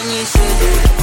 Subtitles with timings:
[0.00, 0.99] when you see it.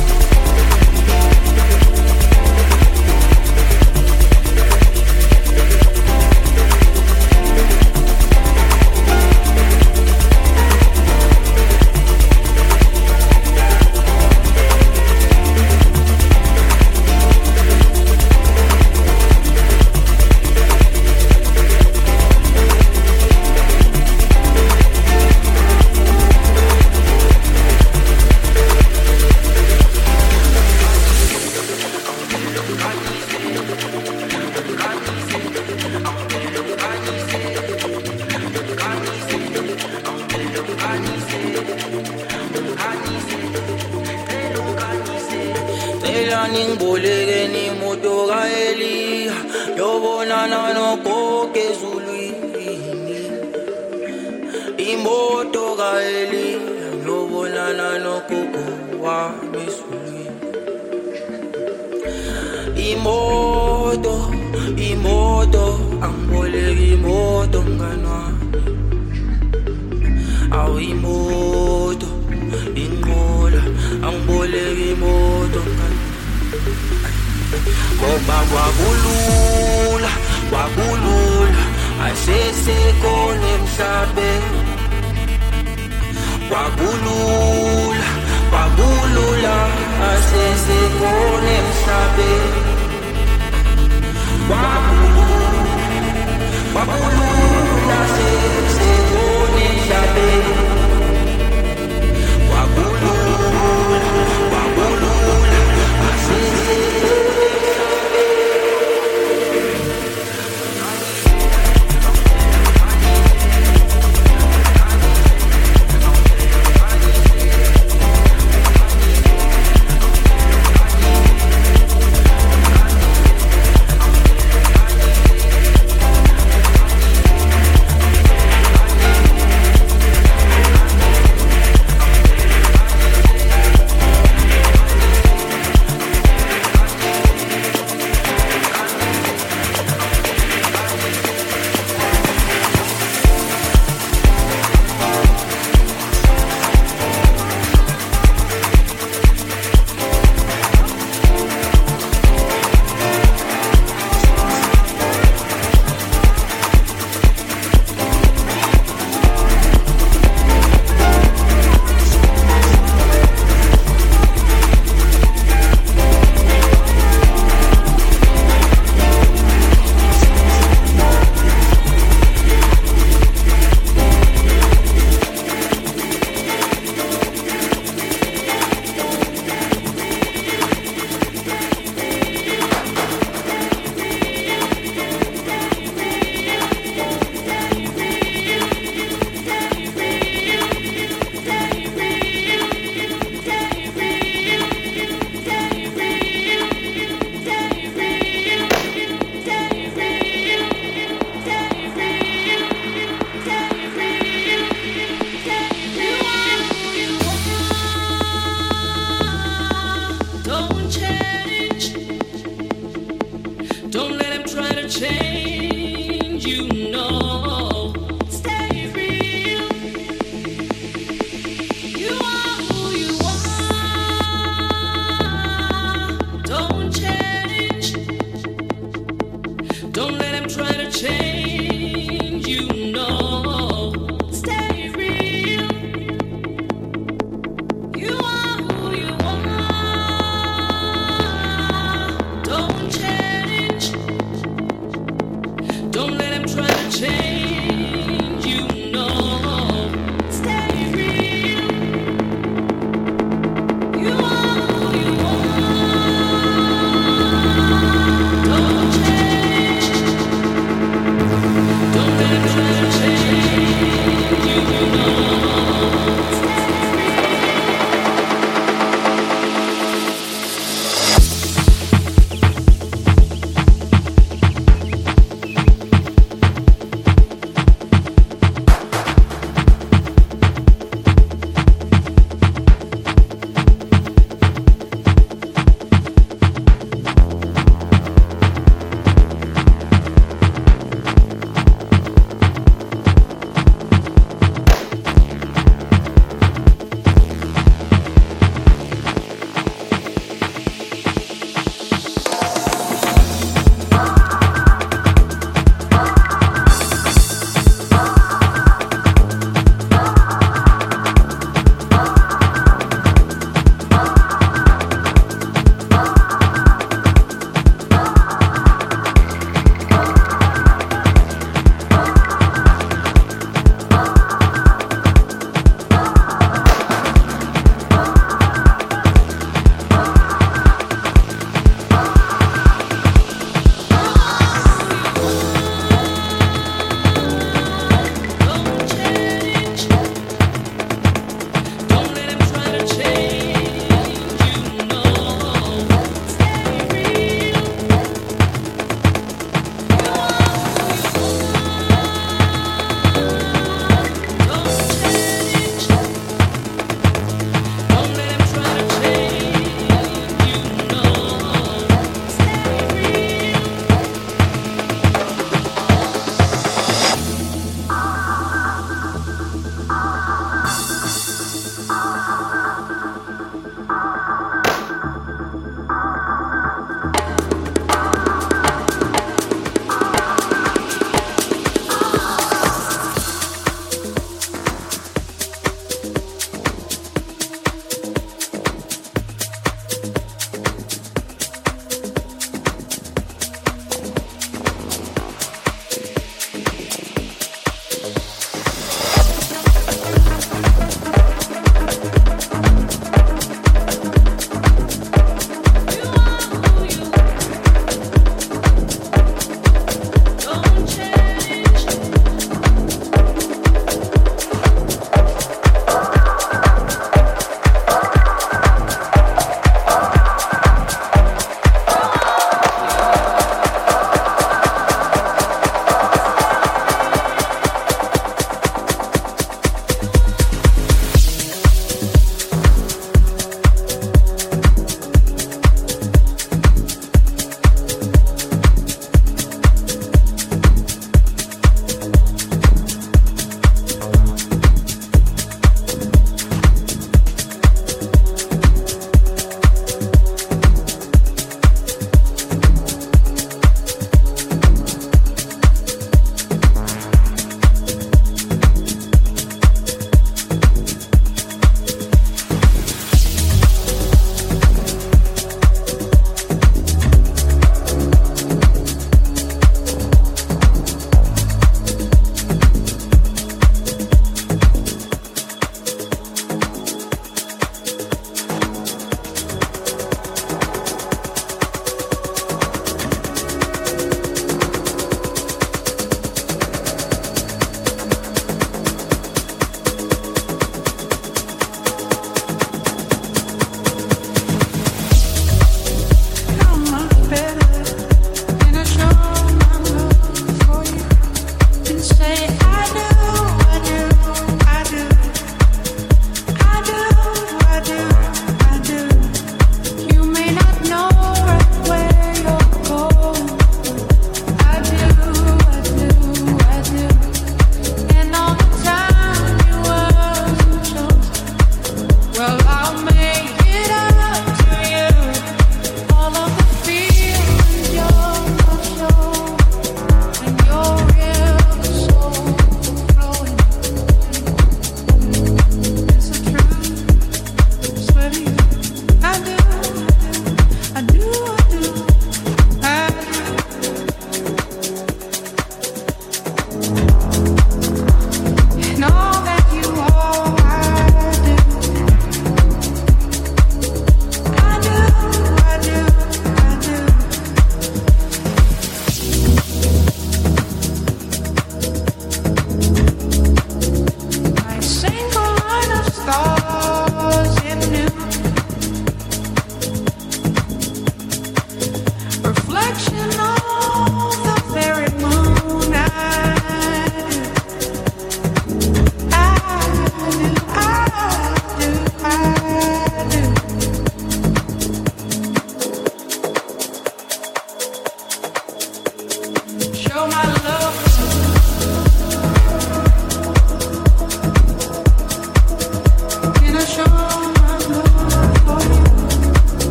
[590.29, 590.56] my life.